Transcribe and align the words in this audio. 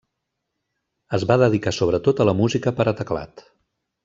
Es 1.17 1.25
va 1.31 1.37
dedicar 1.43 1.75
sobretot 1.79 2.23
a 2.25 2.29
la 2.31 2.35
música 2.43 2.75
per 2.81 2.89
a 2.93 2.97
teclat. 3.03 3.47